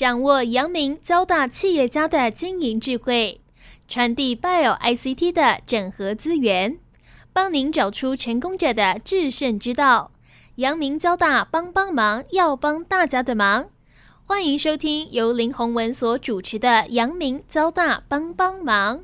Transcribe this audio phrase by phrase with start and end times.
[0.00, 3.42] 掌握阳明交大企业家的经营智慧，
[3.86, 6.78] 传递 Bio ICT 的整合资源，
[7.34, 10.12] 帮您找出成功者的制胜之道。
[10.54, 13.68] 阳明交大帮帮忙，要帮大家的忙。
[14.24, 19.00] 欢迎收听由林宏文所主持的阳明交大帮帮忙。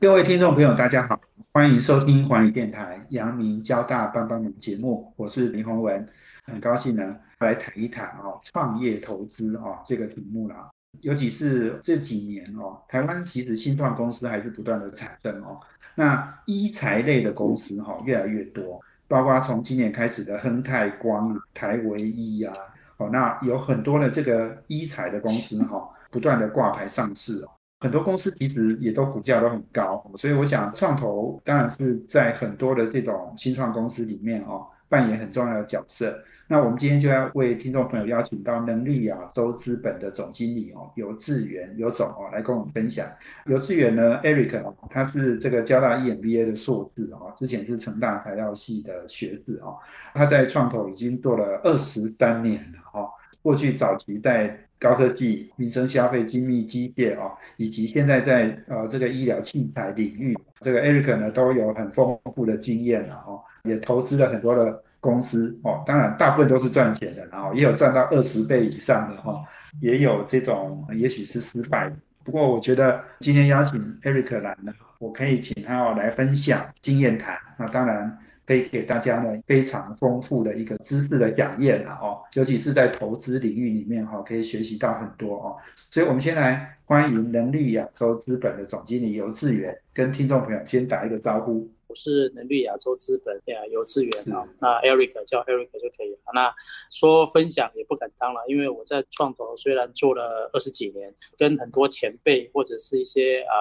[0.00, 1.20] 各位听众朋友，大家好，
[1.52, 6.06] 欢迎收听环宇电台阳明交大帮帮忙节目，我是林宏文，
[6.44, 10.68] 很高兴呢来谈一谈哦创业投资哦这个题目啦。
[11.02, 15.60] 尤其是这几年哦，台湾其实新创公司还是不断的产生哦，
[15.94, 18.80] 那医材类的公司哈越来越多。
[19.06, 22.54] 包括从今年开始的亨泰光、台维医啊，
[22.98, 36.18] 哦，那有很多的这个医材的公司哈，不断的挂牌上市哦，很多公司其实也都股价都很高，所以我想创投当然是在很多的这种新创公司里面哦，扮演很重要的角色。
[36.50, 43.06] 那我们今天就要为听众朋友邀请到能力亚洲资本的总经理哦，游志远游总哦，来跟我们分享。
[43.44, 49.76] 游志远呢，Eric，他是这个交大 EMBA 的硕士哦，之前是成大材料系的学士哦，
[50.14, 53.10] 他在创投已经做了二十三年了哦。
[53.42, 64.82] 过去早期在高科技、民生消费、精密机械哦，以及现在在呃这个医疗器材领域，这个 Eric 呢都有很丰富的经验了哦，也投资了很多的。
[65.00, 69.44] 公司哦，当然大部分都是赚钱的，然后也有赚到二十倍以上的哈，
[69.80, 71.92] 也有这种也许是失败。
[72.24, 85.56] 不过我觉得今天邀请 Eric 来呢，我可以请他哦来分享经验谈，那当然可以给大家呢非常丰富的一个知识的讲演了哦，尤其是在投资领域里面哈，可以学习到很多哦。
[85.90, 91.70] 所以我们先来欢迎能力亚洲资本的总经理游志远，跟听众朋友先打一个招呼。
[91.88, 96.18] 我是能力亚洲资本呀，游资源啊，那 Eric 叫 Eric 就可以了。
[96.34, 96.54] 那
[96.90, 103.56] 说分享也不敢当了，因为我在创投虽然做了二十几年，跟很多前辈或者是一些啊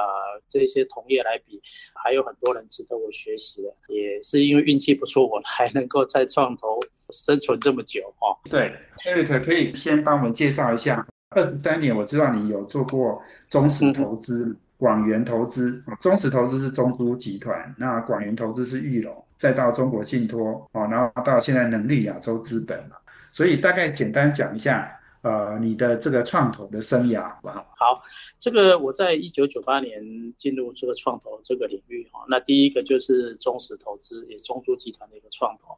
[0.50, 1.62] 这些同业来比，
[2.04, 3.74] 还有很多人值得我学习的。
[3.88, 6.78] 也是因为运气不错，我还能够在创投
[7.14, 8.36] 生存这么久哦。
[8.50, 8.74] 对
[9.06, 14.54] ，Eric 可以先帮我们介绍一下，二十三年我知道你有做过中式投资。
[14.78, 23.02] 广元投资中石投资是中珠集团，那广元投资是玉龙，再到中国信托哦，然后到现在能力亚洲资本了。
[23.34, 27.66] 所以大概简单讲一下，呃，你的这个创投的生涯好不好？
[27.76, 28.04] 好，
[28.40, 35.78] 这个我在一九九八年进入这个创投这个领域哈，那第一个就是中石投资，也中珠集团的一个创投，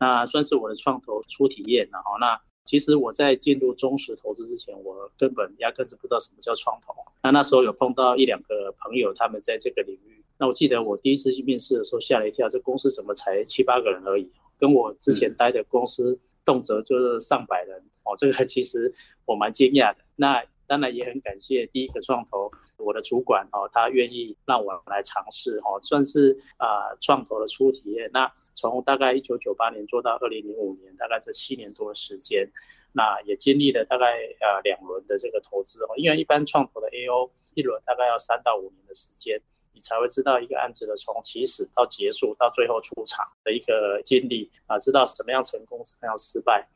[0.00, 2.16] 那算是我的创投初体验了哈。
[2.18, 6.92] 那其实我在进入中石投资之前，我根本压根子不知道什么叫创投。
[7.22, 10.22] 那那时候有碰到一两个朋友，他们在这个领域。
[10.36, 14.30] 那我记得我第一次去面试的时候吓了一跳，这公司怎么才七八个人而已？
[14.58, 20.00] 跟我之前待的公司动辄就是上百人哦，这个其实我蛮惊讶的。
[20.14, 28.08] 那当然也很感谢第一个创投我的主管哦，他愿意让我来尝试哦，算是啊创投的初体验。
[28.12, 32.48] 那从大概一九九八年做到二零零五年，大概这七年多的时间，
[32.92, 35.88] 那也经历了大概呃两轮的这个投资哦。
[35.96, 39.40] 因为一般创投的 A O 一轮大概要三到五年的时间，
[39.78, 46.66] 你才会知道一个案子的从起始到结束到最后出场的一个经历啊，知道怎么样成功，怎么样失败。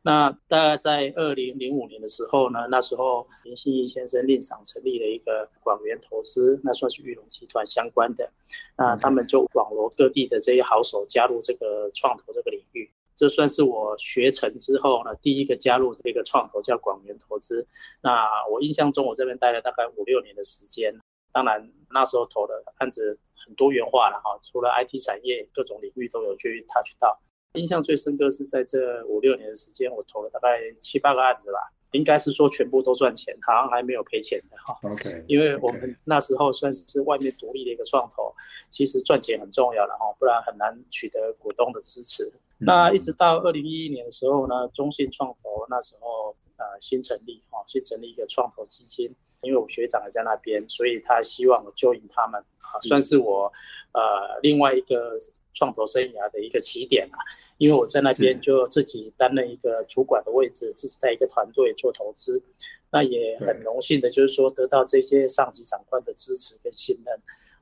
[0.00, 8.30] 那大概在二零零五年的时候呢，那时候林信义先生另赏成立了一个广元投资，那算是玉龙集团相关的。
[8.76, 17.66] 那他们就网罗各地的这些好手加入这个创投这个领域，这算是我学成之后呢第一个加入这个创投叫广元投资。
[18.00, 20.94] 那我印象中我这边待了大概五六年的时间，
[21.32, 27.18] 当然那时候投的案子很多元化了哈，除了 IT 产业，各种领域都有去 touch 到。
[27.54, 31.58] 印象最深刻是在这五六年的时间，我投了大概七八个案子吧，
[31.90, 34.78] 应该是说全部都赚钱，好像还没有赔钱的哈。
[34.90, 38.34] OK，因为我们那时候算是外面独立的一个创投，
[38.70, 42.32] 其实赚钱很重要的哈，不然很难取得股东的支持。
[42.58, 53.52] 那一直到二零一一年的时候呢，中信创投那时候呃新成立哈，新成立一个创投基金，因为我学长还在那边，所以他希望我 join 他们，啊算是我
[53.92, 55.18] 呃另外一个
[55.52, 57.18] 创投生涯的一个起点啊。
[57.58, 62.42] 因为我在那边就自己担任一个主管的位置，自己带一个团队做投资，
[62.90, 67.14] 那也很荣幸的，就是说得到这些上级长官的支持跟信任。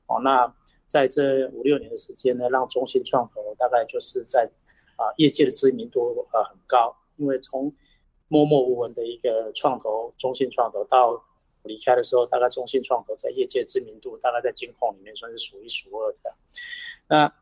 [0.07, 0.51] 哦，那
[0.87, 4.49] 在这五六年的时间呢，让中信创投大概就是在
[4.95, 7.71] 啊业界的知名度呃很高，因为从
[8.27, 11.23] 默默无闻的一个创投中信创投到
[11.63, 16.35] 离开的时候，大概中信创投在业界知名度大概在金控里面算是数一数二的。
[17.07, 17.33] 那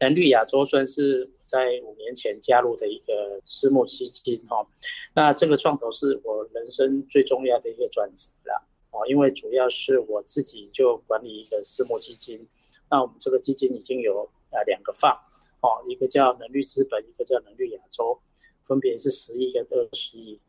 [0.00, 1.30] 蓝绿亚洲算是。
[1.46, 4.66] 在五年前加入的一个私募基金哈。
[5.14, 12.48] 那这个创投是我人生最重要的一个转折了哦，因为主要是我自己就管理一个私募基金。
[12.90, 15.12] 那我们这个基金已经有啊两个放
[15.60, 18.18] 哦，一个叫能率资本，一个叫能率亚洲，
[18.62, 20.40] 分别是十亿跟二十亿。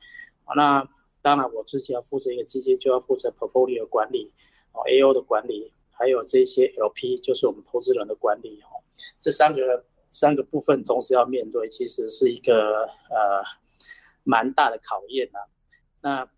[0.56, 0.90] 那
[1.26, 4.32] 当然我自己要负责一个基金，就要负责 portfolio 管理
[4.74, 5.74] 哦，AO 的管理。
[5.90, 8.78] 还有这些 LP，就是我们投资人的管理哦，
[9.20, 13.42] 这三个三个部分同时要面对，其实是一个呃
[14.24, 15.40] 蛮大的考验呐。
[16.04, 16.30] 那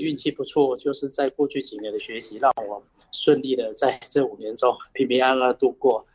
[0.00, 6.06] 运气不错，就是在过去几年的学习，让我顺利的在这五年中 平平安安度过。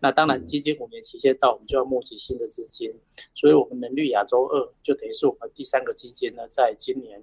[0.00, 2.92] 那当然，基金五年期限到，我们就要募集新的资金，
[3.34, 7.22] 所以我们能力亚洲二就等于是我们第三个基金呢，在今年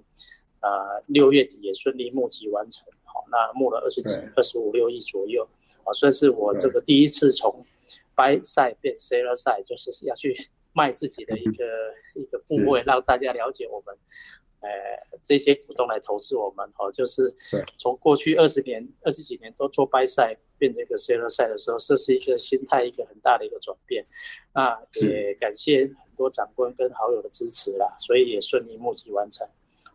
[0.64, 2.88] 呃六月底也顺利募集完成。
[3.04, 5.46] 好那募了二十几、二十五六亿左右，
[5.84, 7.64] 啊，算是我这个第一次从
[8.16, 10.34] buy side 变 seller side，就是要去
[10.72, 11.64] 卖自己的一个
[12.16, 13.96] 一个部位，让大家了解我们，
[14.62, 14.68] 呃，
[15.22, 17.32] 这些股东来投资我们，哦，就是
[17.78, 24.04] 从过去二十年、二十几年都做 buy side 变成一个 seller side 的时候，这是一个心态一个很大的一个转变。
[24.52, 29.46] 那也感谢很多长官跟好友的支持啦，所以也顺利募集完成。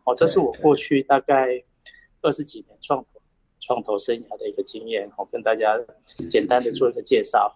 [0.09, 1.63] 哦，这是我过去大概
[2.21, 3.19] 二十几年创投。
[3.61, 5.77] 创投生涯的一个经验，我跟大家
[6.27, 7.55] 简单的做一个介绍。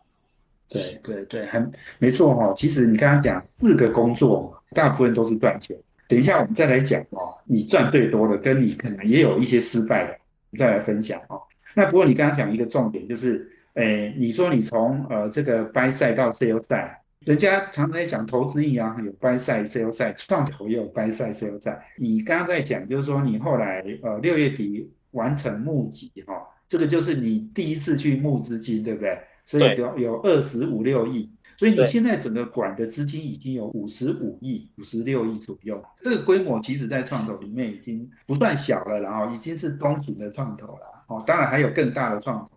[0.69, 2.53] 对对对，很没错哈。
[2.55, 5.75] 其实你刚刚讲四个工作，大部分都是赚钱。
[6.07, 10.15] 等一下我们再来讲哦，你赚最多的，跟你可能也有一些失败的，
[10.55, 11.41] 再来分享哦。
[11.73, 21.85] 那不过你刚刚讲一个重点，就是，诶，你说你从呃这个 buy 赛到 sell 赛，人家常常在讲投资银行，有 buy 赛、sell 赛，创投也有 buy 赛、sell 赛。
[21.97, 24.89] 你刚刚在讲，就是说你后来呃六月底。
[25.13, 26.33] 完成募集哈，
[26.67, 29.15] 这个就是你第一次去募资金，对不对？
[29.45, 35.79] 所以有有二十五六亿，所以你现在整个管的资金已经有五十五亿、五十六亿左右。
[35.97, 41.03] 这个规模其实，在创投里面已经不算小了，然后已经是中型的创投了。
[41.05, 42.52] 哦，当然还有更大的创投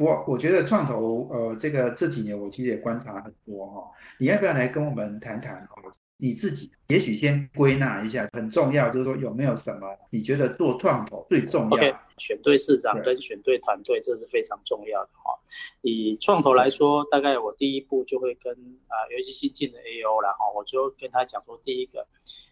[0.00, 0.02] 哦。
[0.02, 3.90] 不过我觉得创投，呃，这个这几年我其实也观察很多哈。
[4.18, 5.68] 你要不要来跟我们谈谈？
[6.22, 15.32] 你自己也许先归纳一下，很重要，就是说有没有什么你觉得做创投最重要选对市长跟选对团队，这是非常重要的哈。
[15.80, 18.52] 以创投来说，大概我第一步就会跟
[18.88, 22.06] 啊，尤其新进的 AO 然后我就跟他讲说，第一个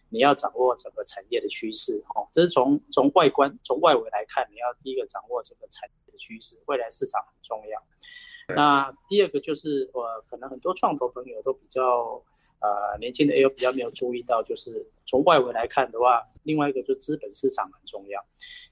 [0.09, 8.55] 你要掌握整个产业的趋势哈，这是从从外观从外围来看，你要第一个掌握整个产业的趋势，未来市场很重要。
[8.55, 12.23] 那第二个就是呃，可能很多创投朋友都比较。
[12.61, 18.21] 呃，年轻的也有比较没有注意到，就是从外围来看的话，另外一个就资本市场很重要，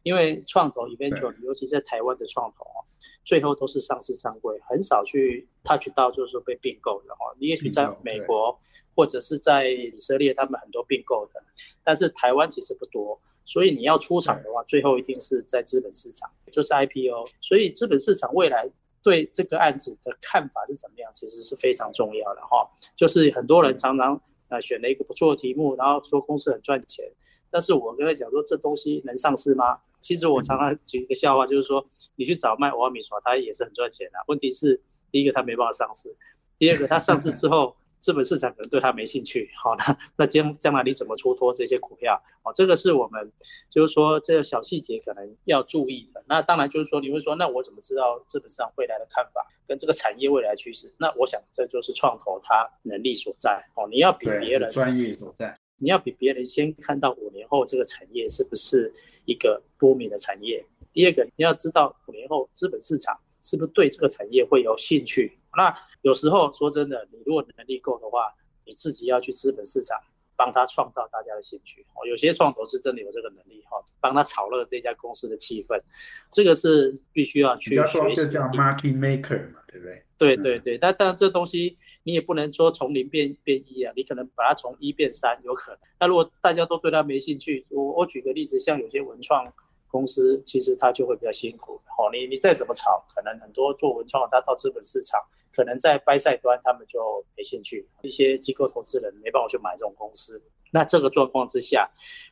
[0.04, 2.84] 因为创投 eventually，尤其在台湾的创投哦，
[3.24, 7.32] 最后都是上市上柜，很少去 touch 到就是说被并购的哦。
[7.40, 8.60] 你也许在美国
[8.98, 11.42] 或者是在以色列，他们很多并购的，
[11.86, 17.26] 但是台湾其实不多，所以你要出场的话，最后一定是在资本市场，就是 I P O。
[17.40, 18.70] 所以资本市场未来。
[19.04, 22.70] 对这个案子的看法是怎么样，其实是非常重要的哈。
[22.94, 27.06] 就是很多人常常呃选了一个不错的题目，然后说公司很赚钱，
[27.50, 29.80] 但是我跟他讲说这东西能上市吗？
[30.02, 31.86] 其实我常常举一个笑话，就是说
[32.18, 34.20] 你去找卖瓦米耍，他也是很赚钱的。
[34.28, 36.14] 问题是第一个他没办法上市，
[36.58, 37.78] 第二个他上市之后。
[38.00, 42.22] 资本市场可能对它没兴趣，好，那那将将来你怎么出脱这些股票？
[42.44, 43.32] 哦，这个是我们
[43.70, 46.24] 就是说这个小细节可能要注意的。
[46.28, 50.94] 那当然就是说你会说，那我怎么知道资本市场未来的看法跟这个产业未来趋势？
[50.98, 53.62] 那我想这就是创投它能力所在。
[53.76, 58.94] 哦，你要比别人专业所在，你要比别人先看到五年后这个产业是不是
[59.26, 60.64] 一个多米的产业。
[60.94, 65.38] 第二个，你要知道五年后资本市场是不是对这个产业会有兴趣。
[65.58, 68.32] 那有时候说真的，你如果能力够的话，
[68.64, 70.00] 你自己要去资本市场
[70.36, 72.06] 帮他创造大家的兴趣哦。
[72.06, 75.82] 有些创投是真的有这个能力哈，帮他炒热这家公司的气氛，
[76.30, 78.16] 这个是必须要去学习。
[78.16, 80.04] 这叫 market maker 嘛，对不对？
[80.20, 85.80] 对对对，但但这东西你也不能说从零变变一啊，你可能把它从一变三有可能。
[86.00, 89.44] 那如果大家都对他没兴趣，我我举个例子，像有些文创
[89.88, 92.10] 公司，其实他就会比较辛苦哦。
[92.12, 95.20] 你你再怎么炒，可能很多做文创的他到资本市场。
[95.58, 100.40] 可能在掰赛端，他们就没兴趣，一些机构投资人没办法去买这种公司。
[100.72, 101.90] 那这个状况之下，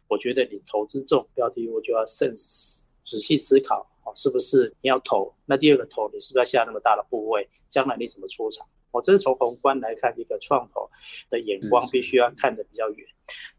[0.08, 5.34] 我觉得你投资这种标的物就要慎仔细思考哦，是不是你要投？
[5.44, 7.50] 那第二个投，你是不是要下那么大的部位？
[7.67, 8.67] 将来你怎么出场？
[8.95, 10.89] 我这是从宏观来看，一个创投
[11.29, 13.05] 的眼光必须要看得比较远。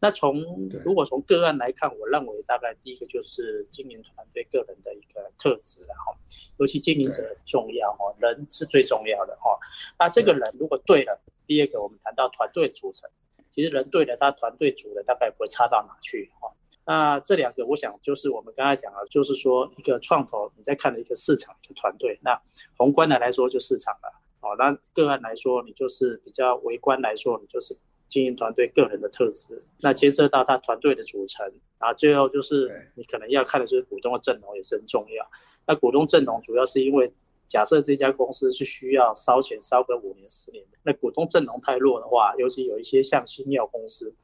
[0.00, 0.40] 那从
[0.82, 6.16] 如果从个案来看，我认为大概第一个就是经营团队个人的一个特质了哈，
[6.58, 9.58] 尤其经营者重要哦，人是最重要的哈。
[9.98, 13.10] 那这个人如果对了，第二个我们谈到团队组成，
[13.50, 16.50] 其实人对了，他团队组的大概不会差到哪去哈。
[16.88, 22.40] 那这两个，我想就是我们刚才讲了，就是说一个创投你在看的一个市场一个团队，那
[22.76, 24.12] 宏观的来说就市场了，
[24.46, 27.76] 哦，那个案来说你就是比较微观来说，你就是
[28.08, 31.44] 经营团队个人的特质，那牵涉到他团队的组成，
[31.78, 35.26] 然后最后就是你可能要看的就是股东的阵容也是很重要。
[35.66, 37.12] 那股东阵容主要是因为
[37.48, 44.14] 假设这家公司是需要烧钱烧个五年十年的，那股东阵容太弱的话，尤其有一些像新药公司。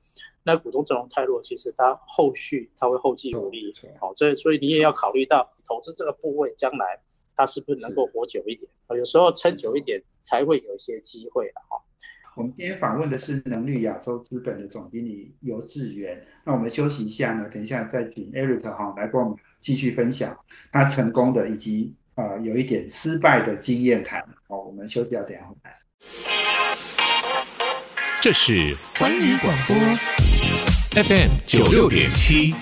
[0.45, 7.01] 那股东阵容太弱，其实它后续它会后继无力，好，所以所以你也要考虑到投资这个部位将来
[7.43, 8.97] 它是不是能够活久一点啊？
[8.97, 11.77] 有时候撑久一点才会有一些机会的哈。
[12.37, 20.39] 我们今天访问的是能力亚洲资本的总经理游志源，那我们休息一下呢，等一下再请 Eric 哈来跟我们继续分享
[20.71, 24.25] 他成功的以及呃有一点失败的经验谈。
[24.47, 25.77] 好，我们休息要等下回来。
[28.21, 29.75] 这是环宇广播。
[31.03, 32.55] FM 九六点七，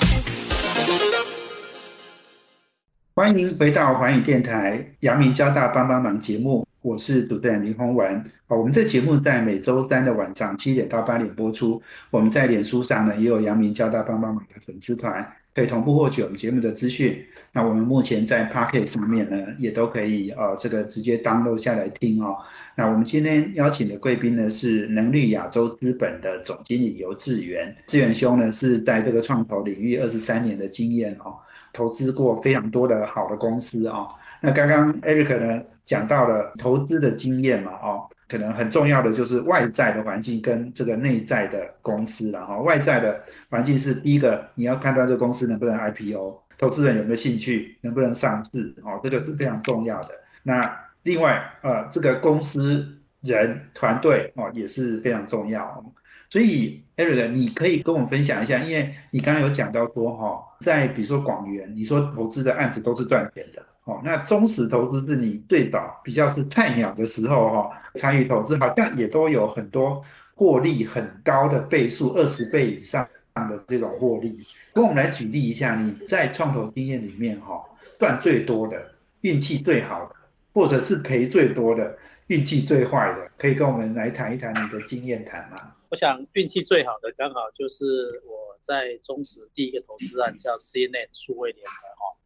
[3.21, 8.17] 欢迎回到环宇电台阳明交大帮帮忙节目，我是主持人林宏文。
[8.47, 11.83] 哦，我们这节目在每周三的晚上七点到八点播出。
[12.11, 15.23] 我们在脸书上呢也有阳明交大帮帮忙的粉丝团，
[15.55, 17.23] 可以同步获取我们节目的资讯。
[17.53, 22.39] 那我们目前在 Pocket 上面呢，也都可以呃这个直接 download 下来听哦。
[22.75, 31.37] 那我们今天邀请的贵宾呢是能力亚洲资本的总经理游志源，志源兄呢是在这个创投领域二十三年的经验哦，
[31.73, 34.09] 投资过非常多的好的公司哦。
[34.41, 42.59] 那刚刚 Eric 呢讲到了投资的经验嘛哦，可能很重要的就是外在的环境跟这个内在的公司了哈。
[42.59, 46.41] 外在的环境是第一个，你要判断这个公司能不能 IPO。
[46.59, 48.75] 投资人有没有兴趣，能不能上市？
[48.85, 50.11] 哦，这个是非常重要的。
[50.43, 52.87] 那另外，呃，这个公司
[53.23, 55.83] 人团队哦也是非常重要。
[56.31, 70.03] 所以，Eric，你可以跟我们分享一下，因为你刚刚有讲到说，哈，在比如说广元，你说投资的案子都是赚钱的，哦，那忠实投资是你最早比较是菜鸟的时候，哈，参与投资好像也都有很多
[70.35, 73.07] 获利很高的倍数，二十倍以上。
[73.49, 74.39] 的这种获利，
[74.75, 77.59] 跟我们来举例一下，你在创投经验里面哈，
[77.99, 78.77] 赚最多的、
[79.23, 80.15] 运气最好的，
[80.53, 81.97] 或者是赔最多的、
[82.31, 85.75] 运气最坏的，可以跟我们来谈一谈你的经验谈吗？
[85.89, 92.17] 我想运气最好的刚好就是我在中石第一个投资案叫 CNET 数位联合哈。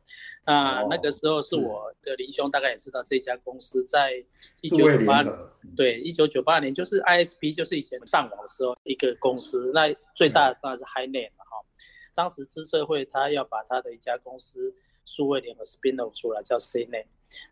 [0.47, 4.23] 那那个时候是我的林兄，大概也知道这家公司在
[4.61, 5.25] 一九九八
[5.75, 9.73] 对一九九八年，就是 ISP，就是以前上网的时候一个公司。
[9.73, 11.65] 那最大的当然是 HiNet 嘛哈。
[12.15, 14.75] 当时资社会他要把他的一家公司
[15.07, 17.07] 数位联合 spin off 出来，叫 CNET。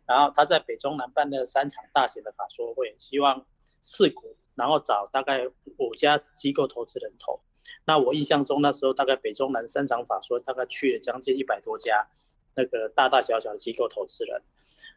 [0.07, 3.47] 然后他在北中南办了三场大型的法说会，希望
[3.81, 5.47] 四股，然后找大概
[5.79, 7.41] 五家机构投资人投。
[7.85, 12.09] 那我印象中那时候大概北中南三场法说，大概去了将近一百多家。
[12.55, 14.43] 那个大大小小的机构投资人，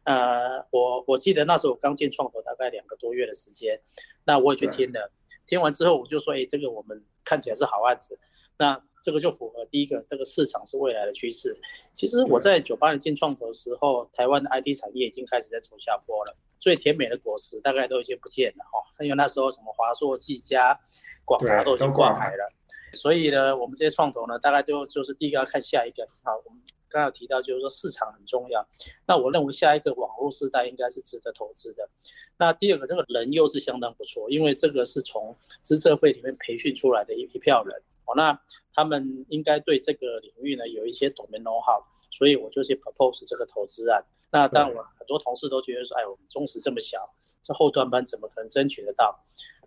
[0.03, 3.79] 呃，我我记得那时候我刚进创投，大概两个多月的时间，
[4.25, 5.09] 那我也去听了，
[5.45, 8.19] 听完之后我就说，哎，这个我们看起来是好案子，
[8.57, 11.55] 那这个就符合第一个，这个市场是未来的趋势。
[11.93, 20.79] 其实我在九八年进创投的时候，台湾的 IT 产业已经开始在走下坡了，最甜美的果实大概都已经不见了哈，因为那时候什么华硕、技嘉、
[21.23, 22.51] 广达都已经挂牌了，
[22.93, 26.61] 所以呢，我们这些创投呢，大概就就是第一个要看下一个，好，我们。
[26.87, 28.65] 刚刚提到就是说市场很重要，
[29.05, 31.89] 那我认为下一个网络时代应该是值得投资的。
[32.37, 38.39] 那第二个，这个人又是相当不错，因为这个是从资策会里面培训出来的一一票人哦，那
[38.73, 44.03] 他们应该对这个领域呢有一些懂门 know how，所以我就去 propose 这个投资案。
[44.31, 47.09] 那当然我很多同事都觉得说，哎，我们中实这么小，
[47.41, 49.17] 这后端班怎么可能争取得到？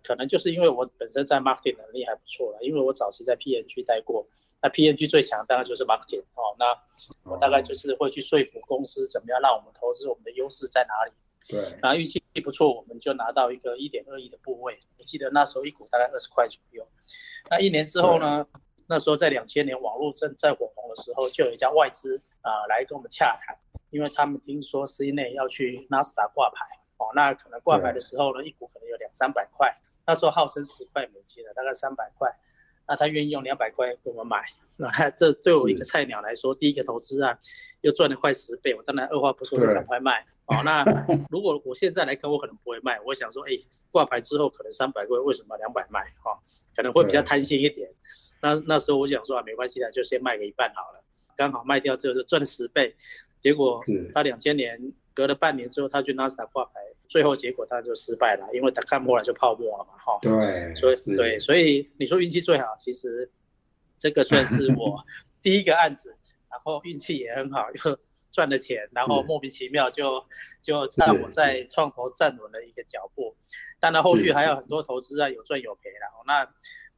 [0.03, 4.25] 可能就是因为我本身在 marketing 能力还不错了，因为我早期在 PNG 待过。
[4.61, 6.65] 那 PNG 最强当然就是 marketing 哦，那
[7.23, 11.11] 我大概就是会去说服公司怎么样让我们投资，我们的优势在哪里？
[11.49, 14.79] 对，然后运气不错，我们就拿到一个一点二亿的部位。
[14.99, 16.87] 我记得那时候一股大概二十块左右。
[17.49, 18.45] 那一年之后呢？
[18.91, 23.55] 那时候在两千年网络正在火红的时候，就有一家外资啊来跟我们洽谈，
[23.91, 26.65] 因为他们听说 C 内要去纳斯达挂牌
[26.97, 29.71] 哦，那可能挂牌的时候呢，一股可能有两三百块。
[30.07, 32.29] 那时候号称十块美金的，大概三百块。
[32.87, 34.43] 那他愿意用两百块给我们买，
[34.77, 37.37] 那这对我一个菜鸟来说，第一个投资啊，
[37.81, 40.25] 又赚了快十倍，我当然二话不说就赶快卖。
[40.49, 40.83] 哦，那
[41.29, 42.99] 如果我现在来看，我可能不会卖。
[43.05, 43.51] 我想说，哎，
[43.91, 46.01] 挂牌之后可能三百块，为什么两百卖？
[46.23, 46.37] 哈，
[46.75, 47.89] 可能会比较贪心一点。
[48.41, 51.03] 那那时候我想说啊，没关系的，就先卖个一半好了，
[51.37, 52.95] 刚好卖掉之后就赚十倍。
[53.39, 53.79] 结果
[54.13, 54.93] 他两千年。
[55.11, 56.79] 隔了半年之后，他去纳斯达挂牌，
[57.09, 60.17] 最后结果他就失败了，因为他看破了就泡沫了嘛，哈。
[60.21, 63.29] 对，所以对，所以你说运气最好，其实
[63.97, 64.97] 这个算是我
[65.43, 66.15] 第一个案子，
[66.49, 67.99] 然后运气也很好，又
[68.31, 70.23] 赚了钱，然后莫名其妙就
[70.61, 73.35] 就让我在创投站稳了一个脚步。
[73.79, 76.47] 当然后续还有很多投资啊，有赚有赔，然后那。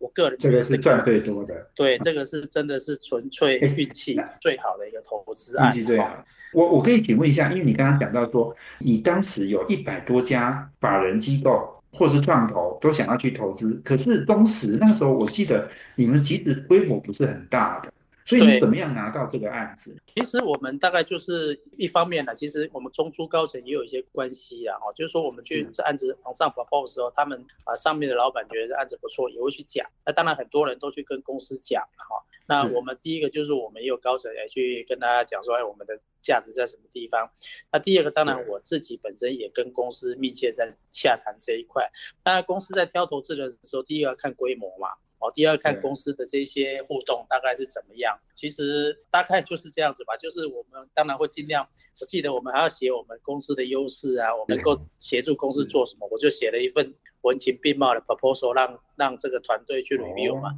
[0.01, 5.67] 我个人这个是赚最多的，对，这个是真的是纯粹运气最好的一个投资案。
[5.67, 6.25] 运气最好。
[6.53, 17.93] 我我可以请问一下，因为你刚刚讲到说，你当时有一百多家法人机构或是创投都想要去投资，可是当时那时候我记得你们其实规模不是很大的。
[18.25, 19.95] 所以你怎么样拿到这个案子？
[20.15, 29.87] 其实我们大概就是一方面呢，其实我们中珠高层也有一些关系啊，哦，就是说我们去这案子往上跑报的时候，他们啊上面的老板觉得案子不错，也会去讲。
[30.05, 32.15] 那当然很多人都去跟公司讲哈。
[32.47, 37.31] 那我们第一个就是我们也有高层来去跟大家讲说，哎，我们的价值在什么地方？
[37.71, 41.89] 那第二个当然我自己本身也跟公司密切在洽谈这一块。
[42.23, 44.89] 当然公司在挑投资人的时候，第一个要看规模嘛。
[45.21, 50.17] 哦，第二看公司的这些互动大概是怎么样，其实大概就是这样子吧。
[50.17, 51.67] 就是我们当然会尽量，
[52.01, 60.49] 我记得我们还要写我们公司的优势啊，我能够协助公司做什么，我就写了一份文情并茂的 proposal，让让这个团队去 review 嘛。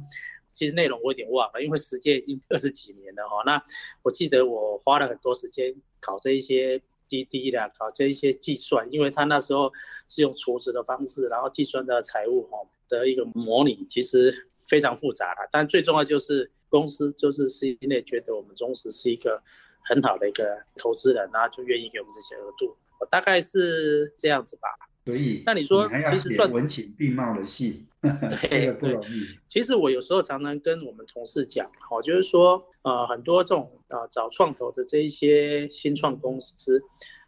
[0.54, 3.42] 其实内容我有点忘了，因为时间已经二十几年了哈。
[3.44, 3.62] 那
[4.02, 9.70] 我记得我花了很多时间考这一些滴滴的，考这一些计算，因为他那时候
[10.08, 14.48] 是用储值的方式，然后计算的财务哈的一个模拟，其实。
[14.66, 19.42] 非常复杂了，但最重要就是公司就是 C 内觉得我们中石是一个
[19.84, 24.68] 很好的一个投资人，然后就愿意给我们这些额度，我大概是这样子吧。
[25.04, 27.86] 所以，那你说其实赚文情并茂的戏，
[28.48, 29.26] 对不容易。
[29.46, 36.82] 其实我有时候常常跟我们同事讲，好，就是说，呃，很多这种呃找创投的这一些新创公司，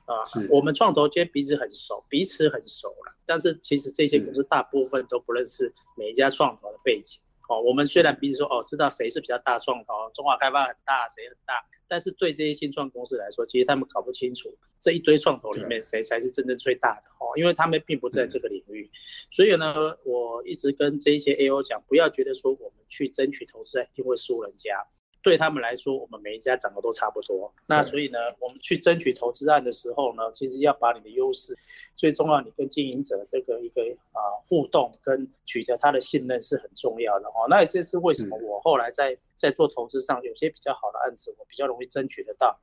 [0.07, 7.21] 啊，我们创投间彼此很熟，彼此很熟了，但是其实这些公司大部分都不认识每一家创投的背景。
[7.49, 11.55] 哦，我们虽然彼此说哦，知道谁是比较大创投，中华开发很大，谁很大，
[11.87, 18.91] 但是对这些新创公司来说，其实他们搞不清楚这一堆创投里面谁才是真正最大的哦，因为他们并不在这个领域。
[19.31, 24.87] 所以呢，我一直跟这些 A O 讲，不要觉得说我们去争取投资一定会输人家。
[25.27, 27.53] 对他们来说，我们每一家长得都差不多。
[27.67, 31.53] 那所以呢，我们去争取投资案的时候呢，其实要把你的优势，
[31.97, 37.49] 最重要，你跟经营者这个一个啊互动跟取得他的信任是很重要的哦。
[37.51, 42.61] 那这是为什么我后来在在做投资上有些比较好的案子，我比较容易争取得到。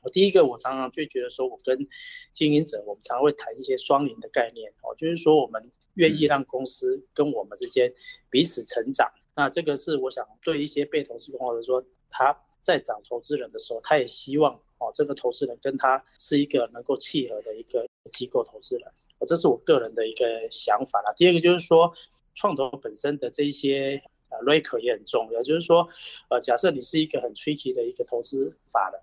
[0.00, 1.86] 我第一个，我常常就觉得说，我跟
[2.32, 5.62] 经营者，我们常常会谈一些双赢的概念哦，就是说我们
[5.96, 7.92] 愿意让公司跟我们之间
[8.30, 9.06] 彼此成长。
[9.38, 18.92] 那这个是我想对一些被投资或者说他在找投资人的时候，他也希望哦，这个投资人跟他是一个能够契合的一个机构投资人，
[19.28, 21.14] 这是我个人的一个想法啦。
[21.16, 21.94] 第二个就是说，
[22.34, 25.88] 创投本身的这一些呃 r a k e r 也很重要，就是说，
[26.30, 29.00] 呃，假设你是一个很 tricky 的一个投资法人，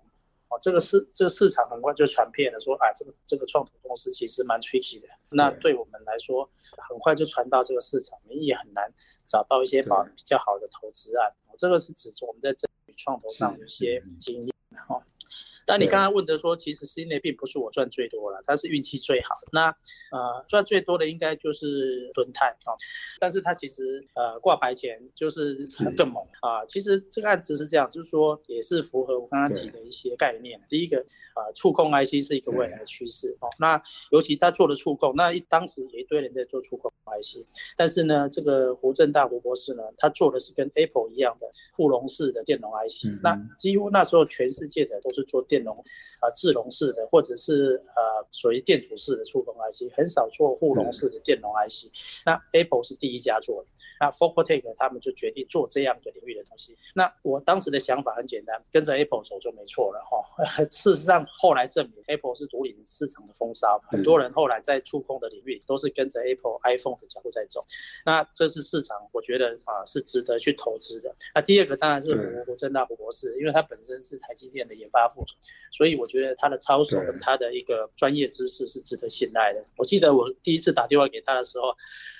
[0.56, 6.48] 哦，这个市这个市场很快就传遍了，说啊，这个这个创投公司其实蛮 tricky 的，那对我们来说，
[6.88, 8.90] 很快就传到这个市场，你也很难。
[9.28, 14.54] 找到一些保比较好的投资案，这个是指我们在这创投上的一些经验
[14.86, 15.04] 哈。
[15.66, 19.34] 但你刚刚问的说，其实 C 内并不是我赚最多了，它是运气最好。
[19.52, 19.68] 那
[20.12, 22.70] 呃赚最多的应该就是轮泰啊，
[23.18, 26.64] 但是它其实呃挂牌前就是更猛啊。
[26.66, 30.60] 其实这个案子是这样，就是说也是符合我刚刚提的一些概念。
[30.68, 30.98] 第一个
[31.34, 33.48] 呃触控 IC 是一个未来的趋势哦。
[33.58, 37.44] 那尤其他做的触控，那一当时有一堆人在做触控 IC，
[37.76, 43.20] 但是呢这个胡正大胡博士呢，他做的是跟 Apple 一样的互容式的电容 IC。
[43.20, 45.55] 那几乎那时候全世界的都是做电。
[45.56, 45.74] 电容
[46.20, 51.90] 啊，自容式的，或者是呃属于电阻式的触控 IC，很少做互容式的电容 IC。
[52.26, 56.76] 那 Apple 是第一家做的，那 f o r t e c 他们就决定做这样的领域的东西。
[56.94, 60.44] 那我当时的想法很简单，跟着 Apple 走就没错了哈。
[60.70, 67.64] 事实上后来证明，Apple 是独领市场的风骚，很多人后来在触控的领域都是跟着 Apple iPhone 的脚步在走。
[68.04, 71.14] 那这是市场，我觉得啊是值得去投资的。
[71.34, 75.36] 那第二个当然是胡胡正大胡博士，因为他本身是台积电的研发副总。
[75.70, 79.64] 所以我觉得他的操守跟他的一个专业知识是值得信赖的。
[79.76, 81.74] 我记得我第一次打电话给他的时候，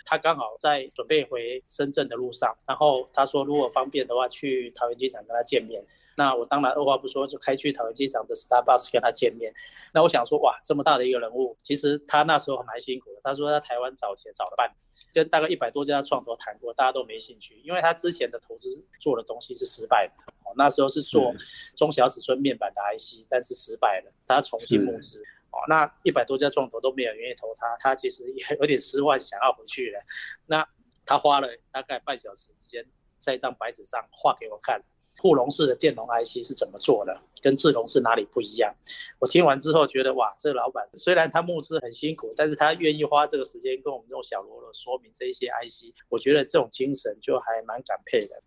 [0.05, 5.85] 他刚好在准备回深圳的路上，然后他说如果方便的话去桃园机场跟他见面。
[6.17, 9.53] 那我当然二话不说就开去桃园机场的 Starbucks 跟他见面。
[9.93, 13.21] 那我想说哇，这么大的一个人物，其实他那时候蛮辛苦的。
[13.23, 14.77] 他说他台湾找钱找了半年，
[15.13, 20.15] 跟大概一百多家创投谈过，大家都没兴趣，因为他之前的投资做的东西是失败的。
[20.45, 21.35] 哦那时候是做
[21.75, 25.23] 中小尺寸面板的 IC，但是失败了，他重新募资。
[25.51, 30.01] 哦，那一百多家创投都没有愿意投他，他其实也有点失望，想要回去了。
[30.47, 30.67] 那
[31.05, 32.87] 他花了大概半小时时间，
[33.19, 34.83] 在一张白纸上画给我看。
[35.19, 38.75] 互龙式的电容 IC 是怎么做的，跟智龙是哪里不一样？
[39.19, 48.43] 我听完之后觉得，哇，这个老板虽然他募资很辛苦，但是他愿意花这个时间跟我们这种小喽啰说明这一些 IC，我觉得这种精神就还蛮感佩的。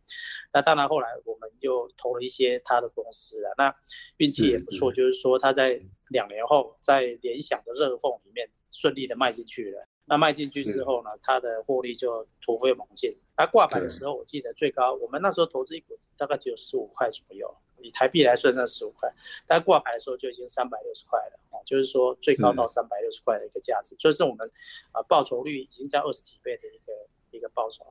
[0.53, 3.73] 那当然后来我们又投了一些他的公司了，那
[4.17, 9.87] 运气也不错，就是说他在两年后在联想的热缝里面顺利的迈进去了。
[10.05, 13.15] 那卖进去之后呢，它的获利就突飞猛进。
[13.39, 17.49] 它挂牌的时候，我记得最高，我们那时候投资一股大概只有十五块左右，
[17.81, 19.09] 以台币来算算十五块。
[19.47, 24.45] 但挂牌的时候就已经三百六十块了，啊，就是说最高到三百六十块的一个价值，就是我们
[24.91, 26.91] 啊报酬率已经在二十几倍的一个
[27.31, 27.85] 一个报酬。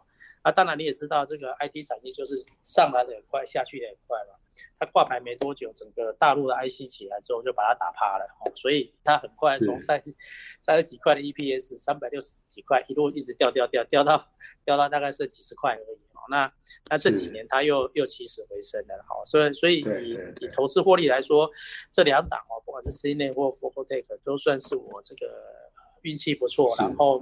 [0.44, 4.34] 那当然你也知道，这个 IT 产业就是上来的很快，下去的很快嘛。
[4.78, 10.14] 它挂牌没多久，整个大陆的 IC 起来之后就把它打趴了，哦，所以它很快从三十
[10.60, 14.28] 三十几块的 EPS，三百六十几块一路一直掉掉掉掉到
[14.68, 16.52] 掉到大概是几十块而已，哦，那
[16.90, 21.50] 那这几年它又又起死回生了，好，所以所以以以投资获利来说，
[21.90, 25.67] 这两档哦，不管是 C 内或 f o r t e c h 都算是我这个。
[26.08, 27.18] 运气不错，然后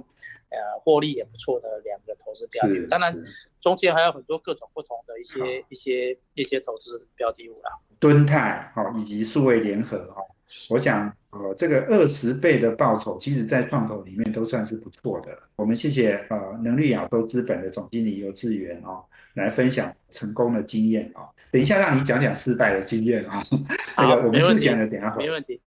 [0.49, 3.13] 呃获利也不错的两个投资标的，当然
[3.59, 7.69] 中间还有很多各种不同的一些一些一些投资标的物啦。
[7.99, 10.21] 敦泰哈以及数位联合哈，
[10.69, 15.37] 我想呃这个二十倍的报酬，其实在创投里面都算是不错的。
[15.55, 19.01] 我们谢谢呃能力亚洲资本的总经理游志源啊，
[19.33, 21.25] 来分享成功的经验啊。
[21.51, 23.43] 等一下让你讲讲失败的经验啊。
[23.97, 25.59] 这个，我们先讲的，等下没问题。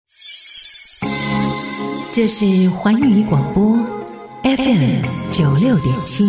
[2.12, 3.78] 这是环宇广播
[4.44, 6.26] FM 九六点七，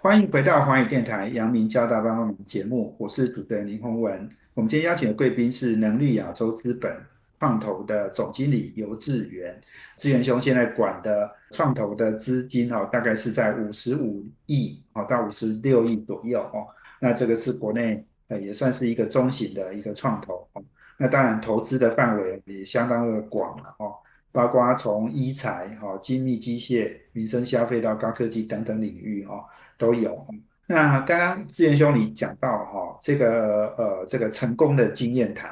[0.00, 4.28] 欢迎回到环宇电台阳明交大帮帮忙节目，我是主持人林宏文。
[4.52, 6.94] 我们今天邀请的贵宾是能力亚洲资本
[7.40, 9.58] 创投的总经理游志源，
[9.96, 16.66] 志源兄现在管的创投的资金哦，大概是在五十五亿哦到五十六亿左右哦。
[17.00, 20.62] 那这个是国内呃也算是一个中型的一个创投哦。
[21.02, 23.92] 那当然投资的范围也相当的广了哦。
[24.30, 29.44] 包括从医材、哈精密机械、民生消费到高科技等等领域，哦
[29.76, 30.26] 都有。
[30.66, 35.50] 那刚刚志源兄你讲到哈这个呃这个成功的经验谈，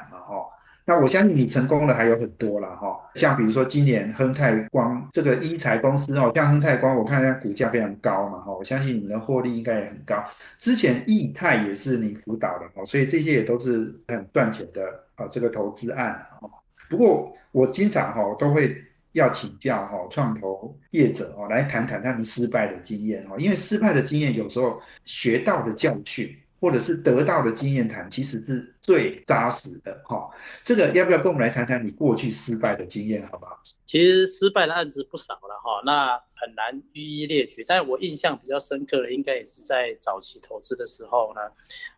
[0.91, 2.99] 那我相信你成功的还有很多了，哈。
[3.15, 10.21] 像比如说今年亨泰光这个一财公司哦，像亨泰光，我看它股价非常高嘛，哈，我相信你们的获利应该也很高。
[10.59, 14.83] 之前易泰也是你辅导的，哦，所以这些也都是很赚钱的
[15.15, 16.51] 啊这个投资案，哦。
[16.89, 18.77] 不过我经常哈都会
[19.13, 30.29] 要请教哈创投业者哦来谈谈他们失败的经验哦，因为失败的经验有时候学到的教训或者是得到的经验谈，其实是最扎实的哈。
[30.63, 33.61] 这个要不要跟我们来谈谈你过去失败的经验，好不好？
[33.87, 36.21] 其实失败的案子不少了哈，那。
[36.41, 41.41] 很难一一列举，但我印象比较深刻的，应该也是在早期投资的时候呢，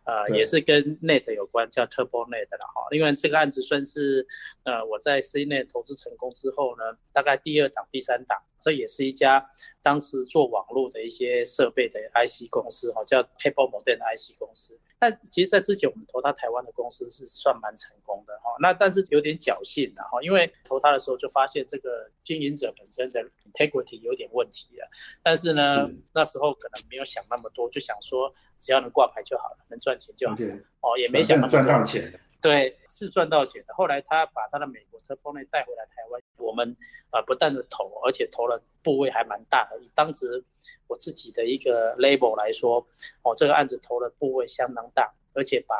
[0.03, 2.85] 呃，也是跟 Net 有关，叫 Turbo Net 了哈。
[2.91, 4.27] 因为这个案子算是，
[4.63, 9.49] 呃，我在 C Net 投资成功之后呢，大概第二档、第三档，这也是一家
[9.81, 14.77] 当时做网络的一些设备的 IC 公司哈，叫 Cable Modem IC 公司。
[15.03, 18.55] 但其实，在之前我们投他台湾的公司是算蛮成功的哈。
[18.61, 24.89] 那但是有点侥幸的哈，因为投他的时候就发现这个经营者本身的 integrity 有点问题了。
[25.21, 30.35] 但是呢，那时候可能没有想那么多，就想说只要能挂牌就好了，能赚钱就好。
[30.35, 32.17] 哦，也没想到赚到钱。
[32.43, 33.73] 对，是赚到钱的。
[33.73, 36.75] 后来他把他的美国车帮内带回来台湾，我们
[37.09, 39.79] 啊不但是投，而且投了部位还蛮大的。
[39.79, 40.43] 以当时
[40.87, 42.85] 我自己的一个 label 来说，
[43.21, 45.75] 哦，这个案子投的部位相当大，而且把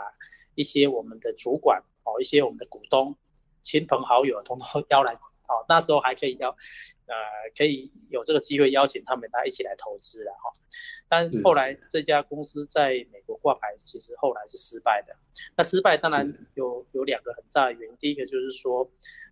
[0.56, 3.14] 一些我们的主管哦，一些我们的股东、
[3.62, 5.14] 亲朋好友统统 邀来。
[5.50, 6.56] 哦，那时候还可以邀，
[7.06, 7.16] 呃，
[7.58, 10.52] 可以有这个机会邀请他们来一起来投资了哈。
[11.10, 15.16] 但后来这家公司在美国挂牌，其实后来是失败的。
[15.56, 18.90] 那失败当然有有两个很大的原因，第一个就是说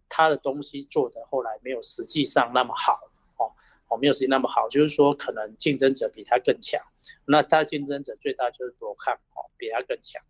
[0.07, 2.99] 他的东西做的后来没有实际上那么好，
[3.37, 3.51] 哦
[3.87, 6.81] 哦，没有实际那么好，就是说可能竞争者比他更强。
[7.25, 10.21] 那他竞争者最大就是多看哦，比他更强。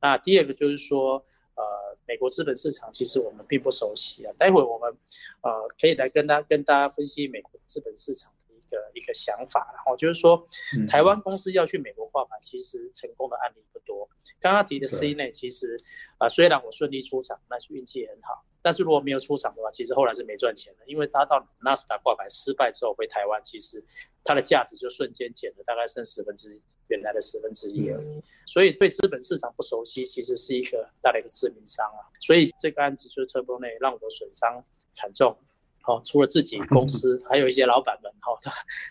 [0.00, 1.64] 那第二个就是说，呃，
[2.06, 4.30] 美国资本市场其实我们并不熟悉啊。
[4.38, 4.96] 待会我们
[5.42, 8.32] 呃可以来跟大跟大家分析美国资本市场。
[8.34, 10.48] 的一个一个想法，然后就是说，
[10.88, 14.08] 台湾公司要去美国挂牌，其实成功的案例不多。
[14.40, 15.76] 刚刚提的 C 内，其实
[16.16, 23.84] 啊，虽然我顺利出场，那是运气很好，但是如果没有出场的话，其实后来是没赚钱的，因为他到纳斯达挂牌失败之后回台湾，其实
[24.24, 28.22] 它的价值就瞬间减了大概剩十分之原来的十分之一而已。
[28.46, 32.04] 所以对资本市场不熟悉，其实是一个大的一个致命伤啊。
[32.20, 34.64] 所以这个案子就是特波内让我损伤。
[34.96, 35.36] 惨重。
[35.82, 38.32] 好，除了自己公司， 还有一些老板们，哈，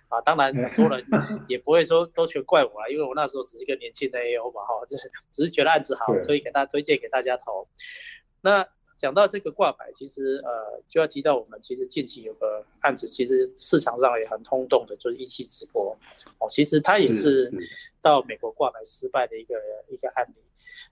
[0.09, 1.01] 啊，当然很多人
[1.47, 7.65] 也不会说都全怪我了，因为我那时候只是一个年轻的 A O 嘛，哈，就是只是觉得案子好，可以给大家推荐给大家投。
[8.41, 8.67] 那
[9.03, 15.93] 讲到这个挂牌，其实呃就要提到我们其实近期有个案子，其实市场上也很轰动的，就是一期直播，
[16.39, 17.51] 哦，其实它也是
[18.01, 19.55] 到美国挂牌失败的一个
[19.89, 20.41] 一个案例。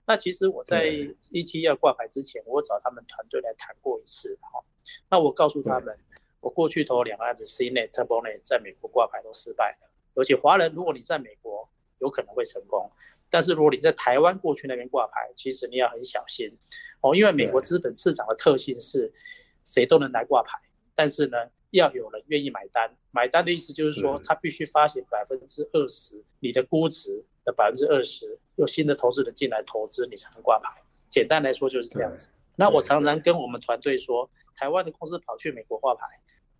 [0.04, 0.92] 那其实我在
[1.30, 4.62] 一期要挂牌之前，我找他们团队来谈过一次，哈。
[5.08, 5.96] 那我告诉他们，
[6.40, 9.88] 我过去投两个案子，CNET、TurboNet 在美国挂牌都失败了。
[10.14, 11.51] 而且华人，如果你在美国
[12.02, 12.90] 有可能会成功，
[13.30, 16.54] 但是如果你在台湾过去那边挂牌，其实你要很小心
[17.00, 19.10] 哦，因为美国资本市场的特性是
[19.64, 20.58] 谁都能来挂牌，
[20.94, 21.38] 但是呢，
[21.70, 22.94] 要有人愿意买单。
[23.10, 30.82] 买单的意思就是说，他必须发行百分之二十你的估值的百分之二十，有新的投资人进来投资，你才能挂牌。
[31.08, 32.30] 简单来说就是这样子。
[32.56, 34.28] 那我常常跟我们团队说。
[34.54, 36.06] 台湾的公司跑去美国挂牌，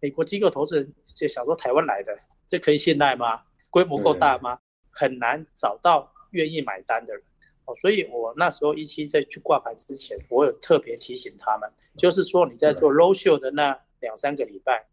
[0.01, 3.43] 美国机构投资人就想说台湾来的，这可以信赖吗？
[3.69, 4.59] 规模够大吗？
[4.93, 7.23] 很难找到愿意买单的人
[7.65, 7.75] 哦。
[7.75, 14.87] 所以我那时候一期在去挂牌之前，我有特别提醒他们，就是说你在做 low show 的那两三个礼拜，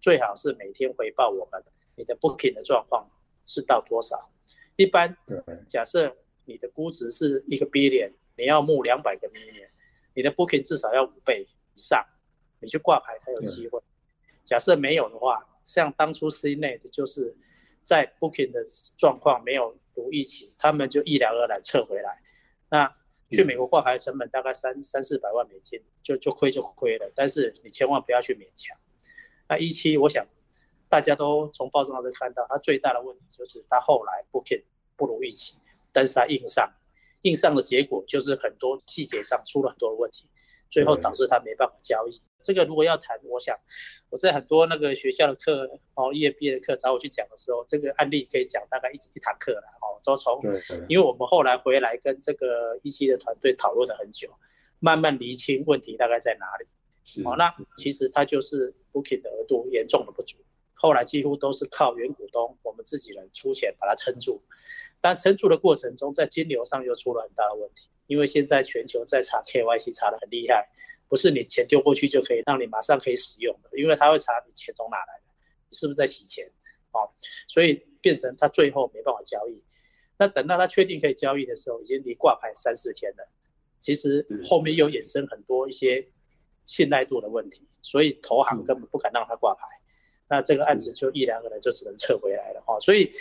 [0.00, 1.62] 最好是每天回报我们
[1.94, 3.08] 你的 booking 的状况
[3.46, 4.30] 是到多少。
[4.76, 5.16] 一般
[5.68, 9.68] 假设你的估值是一个 billion，你要募两百个 million，
[10.14, 12.04] 你的 booking 至少要五倍以上。
[12.64, 13.82] 你去挂牌才有机会。
[14.44, 17.36] 假设没有的话，像当初 CNET 就是
[17.82, 18.62] 在 Booking 的
[18.96, 22.22] 状况没有如预期，他们就一了而然撤回来。
[22.70, 22.90] 那
[23.30, 27.10] 去美国挂牌成本大概三三四百万美金，就就亏就亏了。
[27.14, 28.76] 但是你千万不要去勉强。
[29.48, 30.26] 那一期我想
[30.88, 34.64] 大家都从报纸上看到，它最大的问题就是它后来 Booking
[34.96, 35.56] 不如预期，
[35.92, 36.70] 但是它硬上，
[37.22, 40.28] 硬上的结果就是很多细节上出了很多的问题，
[40.72, 42.20] 最后导致他没办法交易。
[42.42, 43.56] 这个如果要谈，我想
[44.10, 50.00] 我在很多那个学校的课哦，业毕业的课找我去讲的时候，这个案例可以讲大概一一堂课了哦。
[50.04, 50.42] 都从，
[50.88, 54.28] 因为我们后来回来跟这个一期的团队讨论了很久，
[54.80, 56.66] 慢慢厘清问题大概在哪里。
[57.22, 60.38] 哦，那其实它就是 booking 的额度严重的不足，
[60.74, 64.42] 后来几乎都是靠原股东我们自己人出钱把它撑住，
[65.00, 70.68] 但撑住的过程中，在金流上又出了很大的问题，因为现在全球在查 KYC 查的很厉害。
[71.08, 75.34] 不是你钱丢过去就可以让你马上可以使用的，因为他会查你钱从哪来的，
[75.68, 76.50] 你是不是在洗钱，
[76.92, 77.04] 哦，
[77.46, 79.62] 所以变成他最后没办法交易。
[80.16, 83.28] 那等到他确定可以交易的时候，已经离挂牌三四天了。
[83.78, 86.08] 其实后面又衍生很多一些
[86.64, 89.66] 信赖度的问题，所以投行根本不敢让他挂牌。
[90.30, 92.80] 那这个案子就一两个人就只能撤回来了，哈。
[92.80, 93.12] 所以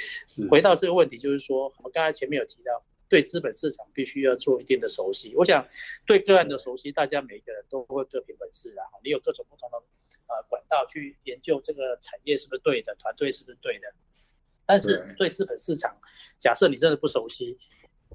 [0.50, 2.82] 回到这个问题，就是说我们刚才前面有提到。
[3.12, 5.36] 对资本市场必须要做一定的熟悉。
[5.36, 5.68] 我想
[6.06, 8.88] 对个案的熟悉，大家每一个人都会各凭本事啊。
[9.04, 13.94] 你有各种不同的呃管道去研究这个产业是不是对的，团队是不是对的。
[14.66, 15.94] 但是对资本市场，
[16.40, 17.58] 假设你真的不熟悉，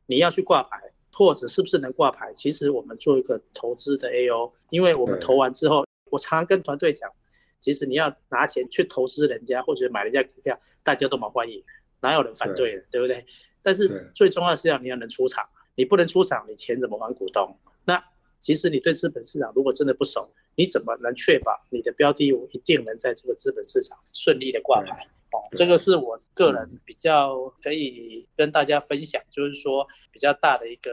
[0.07, 0.81] 你要去挂牌
[1.13, 7.13] 或者是不是能挂牌，其实我们做一个投资的 A O，因为我们投完之后，我常常跟团队讲，
[7.61, 11.63] 其实你要拿钱去投资人家或者买人家股票，大家都蛮欢迎，
[12.01, 13.27] 哪有人反对的，对不对？
[13.67, 17.59] 但是最重要是要你要能出场，你不能出场，你钱怎么还股东？
[17.85, 18.01] 那
[18.39, 25.09] 其实你对资本市场如果真的不熟，你怎么能确保你的标的物一定能在这个资本市场顺利的挂牌？
[25.33, 30.93] 哦，这个是我个人比较可以跟大家分享，就是说比较大的一个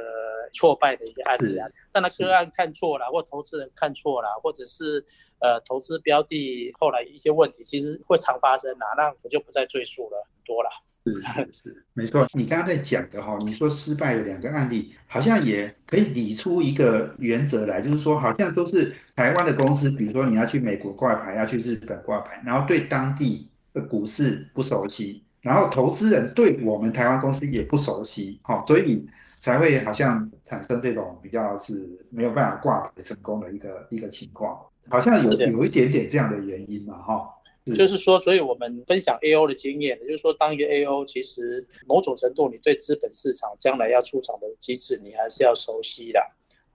[0.51, 1.69] 挫败的一个案子啊。
[1.91, 5.05] 当然个案看错了，或投资人看错了，或者是
[5.43, 8.85] 呃投资标的后来一些问题，其实会常发生啊。
[8.95, 10.69] 那我就不再赘述了，很多了。
[11.05, 11.11] 是
[11.51, 29.05] 是没错，你刚刚在讲的哈，你说失败的两个案例，好像也可以理出一个原则来，就是说好像都是台湾的公司，比如说你要去美国挂牌，要去日本挂牌，然后对当地的股市不熟悉，然后投资人对我们台湾公司也不熟悉，哈，所以
[29.41, 34.57] 才会好像产生这种比较是没有办法挂牌成功的一个一个情况，
[34.89, 37.29] 好像有有一点点这样的原因嘛，哈。
[37.65, 46.19] 就是说，所以我们分享 A O 的经验，就是说，当一个 A O，其实某种程度，你对资本市场将来要出场的机制，你还是要熟悉的。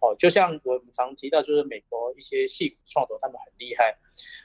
[0.01, 3.95] 哦，就像我们常提到，就是美国一些细创投，他们很厉害，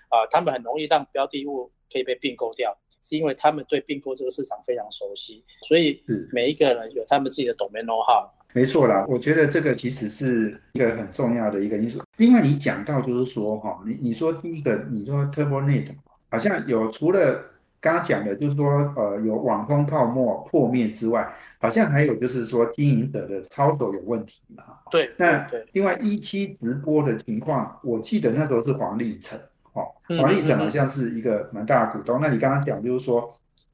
[0.10, 5.46] 啊，他们很容易让标的物可以被并购掉，是因为他们对并购这个市场非常熟悉。
[5.62, 8.30] 所以每一个人有他们自己的 domain know how。
[8.54, 12.02] 没错啦，我觉得这个其实是一个很重要的一个因素。
[12.18, 15.90] 另外，你讲到就是说，哈，你你说第一个，你说 TurboNet。
[16.30, 17.44] 好像有除了
[17.80, 24.64] 刚刚讲的，就是说，呃，有网通泡沫破灭之外，好像还有就是说经营者的操作有问题嘛？
[24.90, 29.40] 对，那另外一期直播的情况，我记得那时候是黄立成，
[29.74, 29.86] 哦，
[30.22, 32.20] 王立成好像是一个蛮大的股东。
[32.20, 33.32] 那你刚刚讲就是说，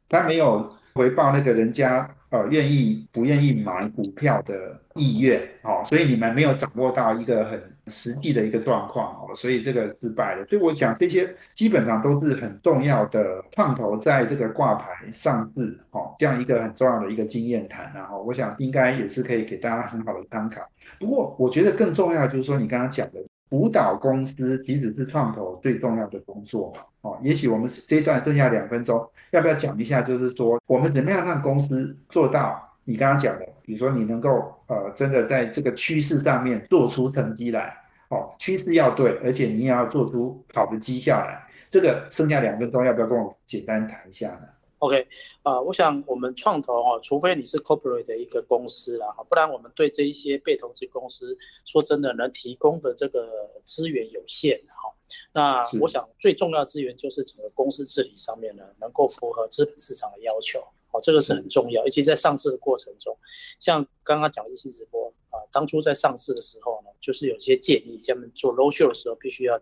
[0.09, 2.09] 他没有回报那个人家。
[2.29, 10.45] 呃，愿意不愿意买股票的意愿，哦，所以你们没有掌握到一个很实际的一个状况，哦，所以这个失败了。
[10.45, 20.61] 所以我想这些基本上都是很重要的创投在这个挂牌上市，哦，这样一个很重要的一个经验谈，然后我想应该也是可以给大家很好的参考。
[20.99, 23.19] 不过我觉得更重要的就是说你刚刚讲的。
[23.49, 27.17] 辅导公司其实是创投最重要的工作哦。
[27.21, 30.01] 也许我们这一段剩下两分钟，要不要讲一下？
[30.01, 37.75] 就是说，我们怎么样让公司做到你刚刚讲的，比如说你能够呃，真的在这个趋势上面做出成绩来
[38.09, 38.33] 哦。
[38.37, 41.43] 趋势要对，而且你也要做出好的绩效来。
[41.71, 44.41] 这个剩下两分钟，要不要跟我简单谈一下呢
[44.79, 45.07] ？OK，
[45.43, 54.95] 啊，我想我们创投哦，除非你是 corporate 的一个公司啦，不然我们对这一些被投资公司，说真的，能提供的这个资源有限哈。
[55.33, 60.59] 那我想最重要资源就是整个公司治理上面呢，能够符合资本市场的要求，
[60.91, 61.83] 哦，这个是很重要。
[61.83, 63.17] 尤其在上市的过程中，
[63.59, 69.59] 像刚刚讲一期直播啊，当初在上市的时候呢，就是有些建议，他们做 low show 的时候必须要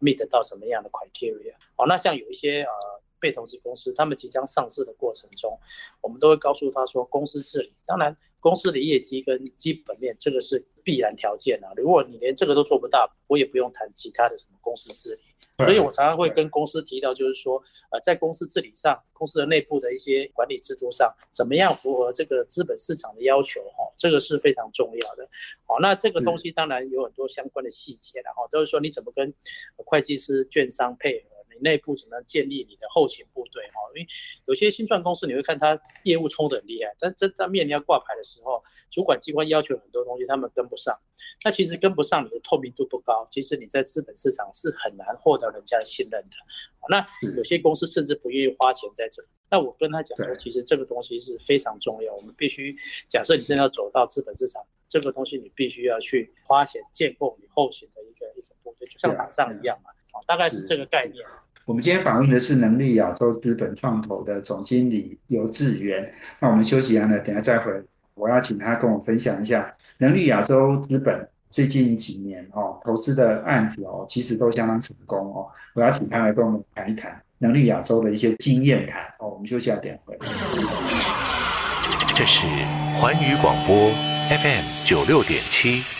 [0.00, 1.54] meet 到什么样的 criteria。
[1.74, 2.99] 哦，那像有一些呃。
[3.20, 5.58] 被投资公司，他们即将上市的过程中，
[6.00, 11.70] 我们都会告诉他说，公司治理，当然公司的业绩跟基本面，这个是必然条件啊。
[11.76, 15.20] 如果你连这个都做不到，我也不用谈其他的什么公司治理。
[15.62, 25.28] 所以我常常会跟公司提到，就是说，呃，在公司治理上，公司的内部的一些管理制度上，怎么样符合这个资本市场的要求，哈，这个是非常重要的。
[25.66, 29.34] 好，那这个东西当然有很多相关的细节，然后就是说你怎么跟
[29.76, 31.39] 会计师、券商配合。
[31.58, 33.62] 内部怎么样建立你的后勤部队？
[33.68, 34.08] 哈，因为
[34.46, 40.98] 有些新创公司你会看它业务冲得很厉害，但真在面临要挂牌的时候，主管机关要求很多东西，他们跟不上。
[41.44, 46.36] 那其实跟不上，你的透明度不高，其实你在资本市场是很难获得人家的信任的。
[46.88, 49.22] 那有些公司甚至不愿意花钱在这。
[49.50, 52.76] 那我跟他讲说，其实这个东西是非常重要，我们必须
[53.08, 59.90] 假设你真的要走到资本市场，这个东西你必须要去花钱建构你后勤的一个一个部队，就像打仗一样嘛。
[60.26, 61.24] 大概是这个概念。
[61.66, 66.12] 我们今天访问的是能力亚洲资本创投的总经理游志源。
[66.40, 67.72] 那我们休息完了，等下再回，
[68.14, 75.46] 我要请他跟我分享一下能力亚洲资本最近几年哦投资的案子哦，其实都相当成功哦。
[75.74, 79.28] 我要请他来跟我们谈一谈能力亚洲的一些经验谈哦。
[79.28, 80.18] 我们休息下点回。
[82.16, 82.46] 这是
[82.94, 83.76] 环宇广播
[84.28, 85.99] FM 九六点七。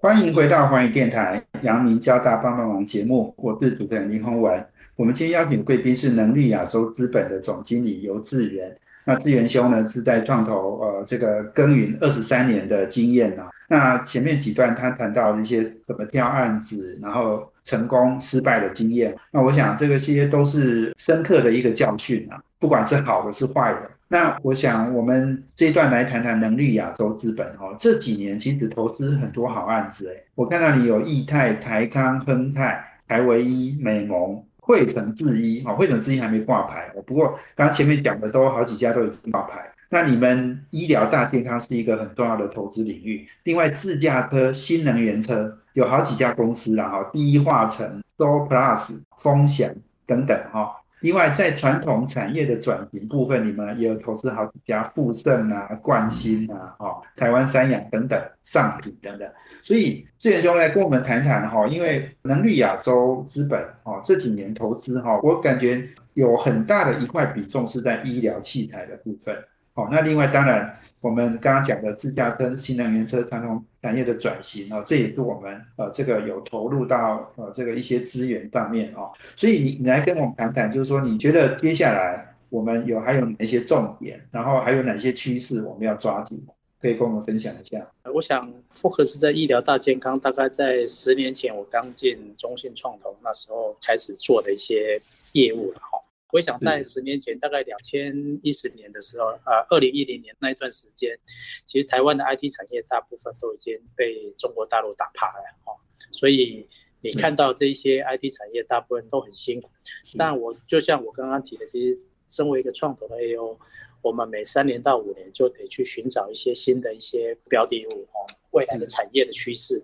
[0.00, 4.64] 欢迎回到环宇电台阳明交大帮帮忙节目，我是主持人林宏文。
[4.94, 8.72] 我们今天邀请的贵宾是能力亚洲资本的总经理游志源。
[9.04, 13.48] 那志源兄呢是在创投呃这个耕耘二十三年的经验啊。
[13.68, 19.12] 那前面几段他谈到一些怎么挑案子，然后成功失败的经验。
[19.32, 23.90] 那我想这个些都是深刻的一个教训啊，不管是好的是坏的。
[24.10, 27.76] 那我想，我们这一段来谈谈能力亚洲资本哦。
[27.78, 37.02] 这几年其实投资很多好案子诶，我看到你有易泰、台康、亨泰、台唯一、美盟、汇成智一哦，汇成智一还没挂牌哦。
[37.06, 39.70] 不过刚前面讲的都好几家都已经挂牌。
[39.90, 43.26] 那你们医疗大健康是一个很重要的投资领域。
[43.44, 50.77] 另外，自驾车、新能源车有好几家公司啦哈，第一化成、多 Plus、风险等等哈。
[51.00, 59.30] 另外，在传统产业的转型部分，你们也有投资好几家富盛啊、冠新啊、哈、台湾三养等等上品等等。
[59.62, 65.82] 所以志远兄来跟我们谈谈哈，因为能力亚洲资本哈这几年投资哈，我感觉
[66.14, 69.36] 有很大的一块比重是在医疗器材的部分。
[69.78, 70.74] 好，那另外当然。
[71.00, 86.44] 我们刚刚讲的自驾跟新能源车传统产业的转型哦，这也是我们呃这个有投入到呃这个一些资源上面哦，所以你你来跟我们谈谈，就是说你觉得接下来我们有还有哪些重点，然后还有哪些趋势我们要抓紧，
[86.82, 87.86] 可以跟我们分享一下。
[88.12, 95.97] 我想复合是在医疗大健康，大概在十年前我刚进中信创投那时候开始做的一些业务了哈。
[96.32, 101.18] 我想在十年前，大概两千一十年的时候，啊，二零一零年那一段时间，
[101.64, 105.76] 其实台湾的 IT 产业大部分都已经被中国大陆打趴了，哦，
[106.10, 106.68] 所以
[107.00, 109.70] 你看到这些 IT 产业大部分都很辛苦。
[110.16, 111.98] 但我就像我刚刚提的，其实
[112.28, 113.56] 身为一个创投的 AO。
[114.00, 118.22] 我们每三年到五年就得去寻找一些新的一些标的物哦，
[118.58, 119.80] 未来的产业的趋势。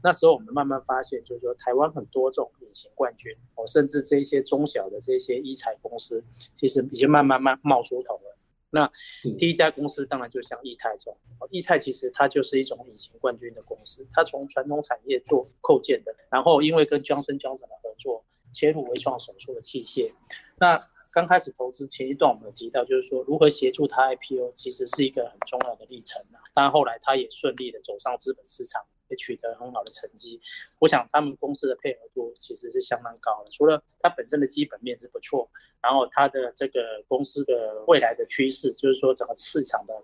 [0.00, 6.22] 那时候我们慢慢发现，就是说台湾很多这种隐形冠军哦，甚至这些中小的这些医材公司，
[6.54, 8.38] 其实已经慢慢慢冒出头了。
[8.70, 8.90] 那
[9.36, 11.18] 第一家公司当然就像易泰这种，
[11.50, 20.12] 易泰其实它就是一种隐形冠军的公司，它从传统产业做扣件的，然后因为跟江生江省的合作，切入微创手术的器械。
[20.58, 20.78] 那
[21.12, 26.40] 刚开始投资前一段我们提到，就是说如何协助他 IPO，其实是一个很重要的历程啊。
[26.54, 28.82] 但后来他也顺利的走上资本市场。
[29.14, 30.40] 取得很好的成绩，
[30.78, 33.50] 我想他们公司的配合度其实是相当高的。
[33.50, 35.48] 除了它本身的基本面是不错，
[35.80, 39.94] 然后它的这个公司的未来的趋势，就是说整个市场的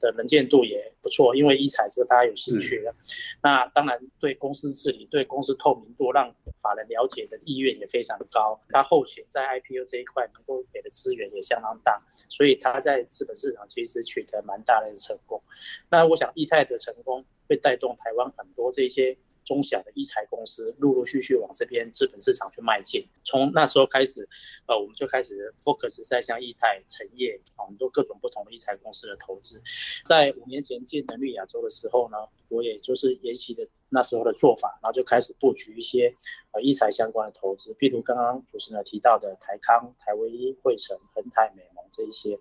[0.00, 1.34] 的能见度也不错。
[1.34, 2.94] 因为一彩这个大家有兴趣的，
[3.42, 8.60] 那当然对公司治理、对公司透明度、让法人了解的意愿也非常高。
[8.68, 15.42] 它后续在 IPO 这一块能够给的资源也相当大，所以它在资本市场其实取得蛮大的成功。
[15.90, 17.24] 那我想易泰的成功。
[17.52, 23.06] 会带动台湾很多这些中小的医材公司陆陆续续往这边资本市场去迈进。
[23.24, 24.26] 从那时候开始，
[24.66, 29.60] 呃，我们就开始 focus 在像易泰、成业很多各种不同的医材公司的投资。
[30.06, 32.16] 在五年前进能力亚洲的时候呢，
[32.48, 36.14] 我也就是沿袭的那时候的做法，然后就开始布局一些
[36.52, 41.62] 呃医材相关的投资，譬如刚刚主持人提到的台康、台威医、汇成、恒泰美。
[41.92, 42.38] 这一些，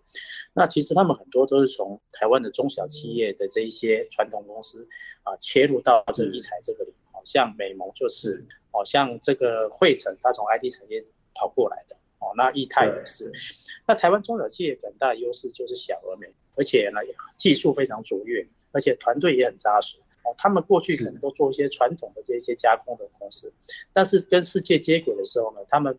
[0.54, 4.88] 那其实他们很多都是从台湾的中小企业的这一些传统公司
[5.24, 11.04] 啊切入到这个医材这个里，好像美盟就是，哦像这个汇成，他从 IT 产业
[11.36, 13.32] 跑过来的，哦那易泰也是，
[13.86, 17.02] 那台湾中小企业很大的优势就是小而美，而且呢
[17.36, 23.52] 技术非常卓越，而且团队也很扎实，哦他们过去可能都做一些传统的这些加工的公司，
[23.92, 25.94] 但是跟世界接轨的时候呢，他们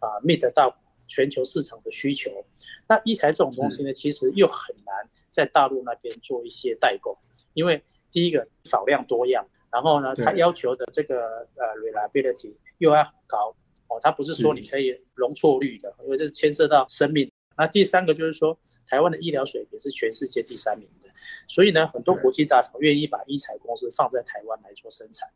[0.00, 0.76] 啊 meet 到
[1.06, 2.44] 全球市场的需求。
[2.88, 4.94] 那医材这种东西呢，其实又很难
[5.30, 7.16] 在大陆那边做一些代工，
[7.54, 13.54] 因为第一个少量多样，然后呢，它要求的这个呃 reliability 又要很高
[13.88, 17.30] 哦，它不是说你可以容错率的，因为这牵涉到生命。
[17.56, 21.10] 那第三个就是说，台湾的医疗水平是全世界第三名的，
[21.48, 25.28] 所以呢，很多国际大厂愿意把医材公司放在台湾来做生产，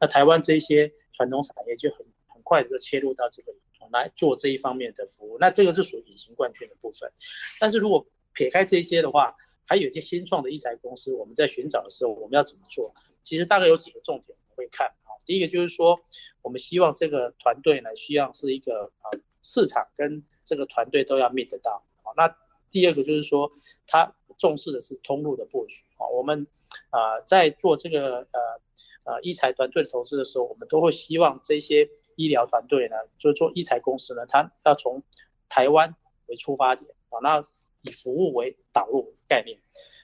[0.00, 1.98] 那台湾这些传统产业就很
[2.28, 3.52] 很快的就切入到这个。
[3.92, 7.10] 来做这一方面的服务，那这个是属于隐形冠军的部分。
[7.58, 9.34] 但是如果撇开这些的话，
[9.66, 12.94] 还有一些新创的医材公司，我们在寻找的时候，我们要怎么做？
[13.22, 15.16] 其实大概有几个重点我会看啊。
[15.24, 15.98] 第一个就是说，
[16.42, 19.08] 我们希望这个团队呢，需要是一个啊
[19.42, 22.12] 市场跟这个团队都要 meet 到啊。
[22.16, 22.36] 那
[22.70, 23.50] 第二个就是说，
[23.86, 26.06] 他重视的是通路的布局啊。
[26.08, 26.46] 我们
[26.90, 28.60] 啊在做这个呃
[29.04, 31.88] 呃医材团队的投资的时候，我们都会希望这些。
[32.16, 35.02] 医疗团队呢，就是做医材公司呢，它要从
[35.48, 35.92] 台湾
[36.26, 37.44] 为出发点啊，那
[37.82, 39.58] 以服务为导入概念。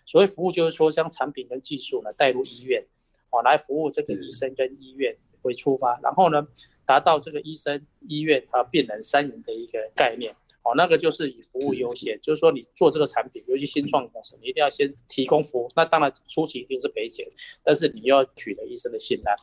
[0.05, 2.85] 所谓服务，就是说将产品跟技术呢带入医院，
[3.31, 6.49] 啊，来服务这个医生跟医院为出发，然后呢，
[6.85, 10.35] 达到这个医生、医院啊、病人三赢的一个概念。
[10.63, 15.71] 哦，那个就是以服务优先，就是说你做这个产品，尤其新创公司，你一定要先提供服务。
[15.75, 17.27] 那当然初期一定是赔钱，
[17.65, 19.35] 但是你要取得医生的信赖。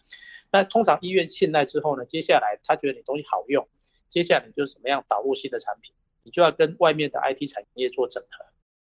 [0.51, 3.67] 那通常医院信赖之后呢，接下来他觉得你东西好用，
[4.07, 5.93] 接下来你就是怎么样导入新的产品，
[6.23, 8.45] 你就要跟外面的 IT 产业做整合，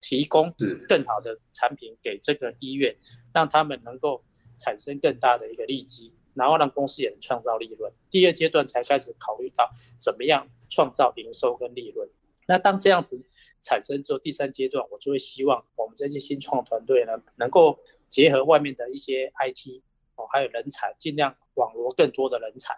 [0.00, 0.54] 提供
[0.88, 2.94] 更好的产品给这个医院，
[3.32, 4.22] 让他们能够
[4.58, 7.92] 产生更大的一个利基，然后让公司也能创造利润。
[8.10, 10.48] 第二阶段才开始考虑到怎么样。
[10.72, 12.08] 创造营收跟利润，
[12.46, 13.20] 那当这样子
[13.60, 17.76] 产生之后，第三阶段我就会希望我们这些新创团队呢，能够
[18.08, 19.82] 结合外面的一些 IT
[20.14, 22.74] 哦，还有人才，尽量网罗更多的人才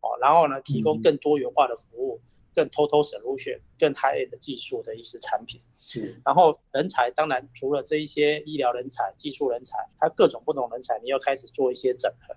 [0.00, 2.20] 哦，然后呢，提供更多元化的服务，
[2.52, 5.60] 更 total solution，更 high end 的技术的一些产品。
[5.78, 12.34] 是，然后人才当然除了这一些医疗人才、技术人才，还有各种不同人才，你要开始做一些整合。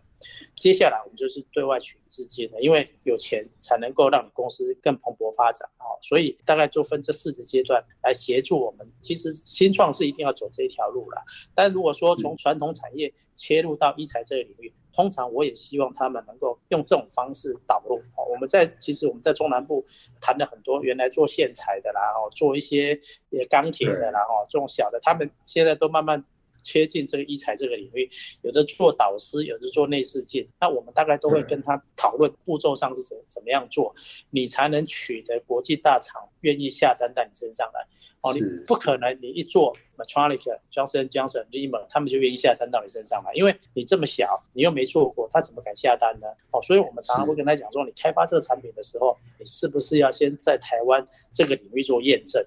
[0.56, 8.86] 接下来我们就是对外取资金了，因为有钱才能够让你公司更蓬勃发展啊，所以大概就分这四个阶段来协助我们。
[9.00, 11.24] 其实新创是一定要走这一条路了，
[11.56, 18.28] 但如果说从传统产业切入到医材这个领域，通常我也希望他们能够用这种方式导入哦。
[18.30, 19.86] 我们在其实我们在中南部
[20.20, 23.00] 谈了很多原来做线材的啦，哦，做一些
[23.30, 26.26] 也钢铁的啦，哦，这种小的，他们现在都慢慢。
[26.64, 28.10] 切进这个医材这个领域，
[28.42, 33.94] 有的做导师，有的做内视镜，那我们大概都会跟他讨论步骤上是怎怎么样做，
[34.30, 37.86] 你才能取得国际大厂愿意下单在你身上来。
[38.22, 46.28] 哦，你不可能你一做 Medtronic、Johnson Johnson、r i m e r 他们就愿意下单到你身上来，因为你这么小，你又没做过，他怎么敢下单呢？
[46.52, 51.02] 哦，所以我们常常会跟他讲说，你开发这个产品的时候，你是不是要先在台湾
[51.32, 52.46] 这个领域做验证？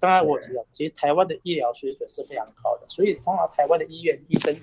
[0.00, 4.56] 刚才我提到，其实台湾的医疗水准是非常高的，所以通常台湾的医院医生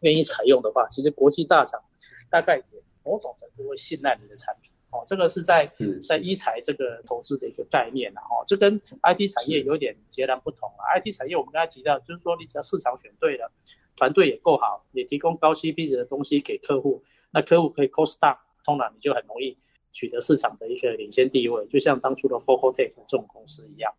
[0.00, 1.82] 愿意采用的话，其实国际大厂
[2.30, 4.70] 大概也某种程度会信赖你的产品。
[4.90, 5.66] 哦，这个是在
[6.06, 10.84] 在医材这个投资的一个概念啊，哦，这跟 IT 产业有点截然不同啊。
[11.00, 13.50] IT 产业我们刚才提到，就是说你只要市场选对了，
[13.96, 19.56] 团队也够好，你提供高 CP 值的东西给客户，那客户可以 cost down，通常你就很容易
[19.92, 23.90] 取得市场的一个领先地位，就像当初的 Focaltech 这种公司一样。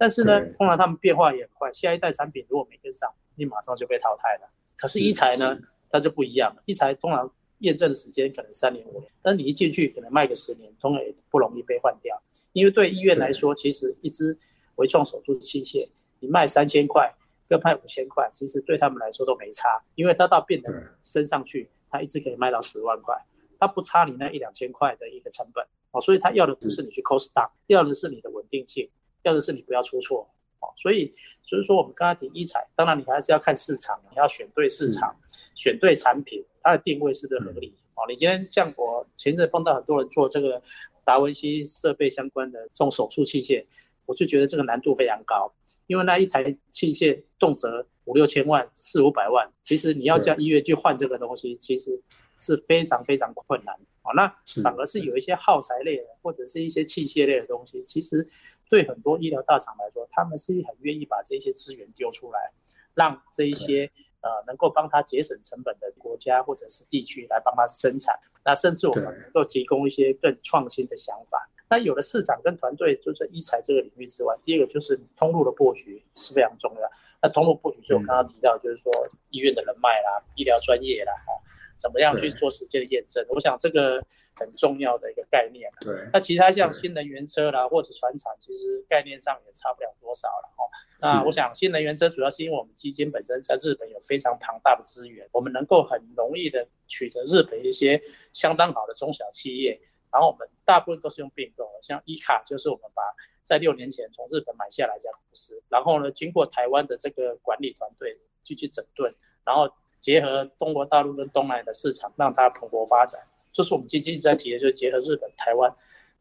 [0.00, 4.50] 但是呢，通常他们变化也很快，下一代产品如果没跟上，你马上就被淘汰了。
[4.74, 5.58] 可是医材呢，
[5.90, 12.18] 它就不一样了，医材通常验证的时间可能三年五年，但你一进去可能卖个十年，通常也不容易被换掉。
[12.54, 14.34] 因为对医院来说，其实一支
[14.76, 15.86] 微创手术器械，
[16.20, 17.14] 你卖三千块
[17.46, 23.14] 跟卖五千块，其实对他们来说都没差，因为它到病对人身上去，它一支可以卖到十万块，
[23.58, 25.62] 它不差你那一两千块的一个成本。
[25.92, 26.82] 哦，所以他要的不是。
[26.82, 28.88] 你去 cost down，要的是你的稳定性，
[29.22, 30.28] 要的是你不要出错
[30.60, 35.14] 哦，所以所以说我们刚才提医材，当然你还是要看市场，你要选对市场，
[35.54, 38.04] 选对产品，它的定位是不是合理哦？
[38.08, 40.62] 你今天像我前阵碰到很多人做这个
[41.04, 43.64] 达文西设备相关的这种手术器械，
[44.06, 45.52] 我就觉得这个难度非常高，
[45.86, 52.00] 因为那一台器械动辄五六千万、四五百万，其实你要叫医院去换这个东西，其实
[52.38, 54.12] 是非常非常困难哦。
[54.14, 54.26] 那
[54.62, 58.26] 反而是有一些耗材类的或者是一些器械类的东西，其实
[58.70, 62.50] 对很多医疗大厂来说，他们是很愿意把这些资源丢出来，
[62.94, 63.90] 让这一些
[64.22, 68.18] 呃能够帮他节省成本的国家或者是地区来帮他生产。
[68.42, 71.46] 那甚至我们能够提供一些更创新的想法。
[71.68, 76.90] 那有了市场跟团队，就是医材这个领域之外，第二个就是通路的布局是非常重要。
[77.22, 78.90] 那通路布局，就我刚刚提到，就是说
[79.28, 81.32] 医院的人脉啦、医疗专业啦，哈，
[81.80, 83.24] 怎么样去做实践的验证？
[83.30, 84.04] 我想这个
[84.36, 85.70] 很重要的一个概念。
[85.80, 90.64] 对那其他像新能源车啦，或者船厂，其实概念上也差不了多少了哈。
[91.00, 98.00] 那我想新能源车主要是因为我们基金本身在日本有非常庞大的资源，我们能够很容易的取得日本一些
[98.34, 99.80] 相当好的中小企业，
[100.12, 103.02] 然后我们大部分都是用并购，像伊卡就是我们把
[103.42, 109.12] 在六年前从日本买下来一家公司，然后呢经过台湾的这个管理团队继续整顿，
[109.42, 109.70] 然后
[110.00, 113.20] 结合中国大陆跟东南亚的市场，让它蓬勃发展。
[113.52, 115.72] 这是我们基金一直在提的，就是结合日本、台湾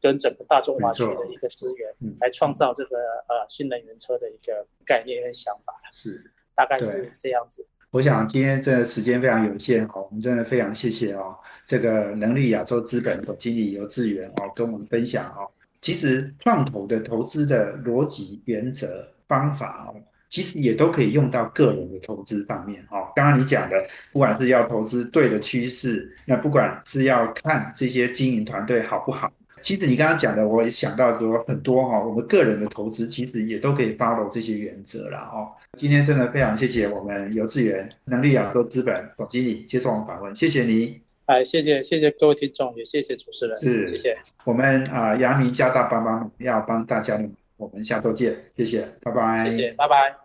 [0.01, 6.31] 跟整个大中华区的一个资源嗯，来创造这个呃新能源车的一个概念跟想法，是。
[6.55, 7.65] 大概是这样子。
[7.91, 11.33] 我想今天这个时间非常有限哦，我们真的非常谢谢哦，
[11.65, 15.47] 这个能力亚洲资本总经理游志源哦，跟我们分享哦，
[15.79, 19.95] 其实创投的投资的逻辑、原则、方法哦，
[20.29, 23.11] 其实也都可以用到个人的投资方面哦。
[23.15, 29.31] 刚刚你讲的，不管是要投资对的趋势，那不管是要看这些经营团队好不好。
[29.61, 35.51] 其实你刚刚讲的，我也想到说很多哈、我们个人的投资其实也都可以 follow 这些原则啦哦。
[35.73, 41.01] 今天真的非常谢谢我们游志源能力亚洲资本总经理接受我们访问，谢谢你。
[41.25, 44.17] 哎，谢谢谢谢各位听众，也谢谢主持人，是谢谢。
[44.45, 47.29] 我们啊，阳明交大帮帮忙要帮大家的，
[47.59, 49.49] 我们下周见，谢谢，拜拜。
[49.49, 50.15] 谢谢，拜拜。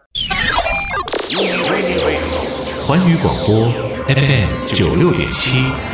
[2.86, 3.72] 环宇广播
[4.06, 5.93] FM 九六点七。